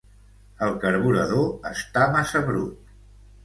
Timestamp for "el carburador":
0.67-1.47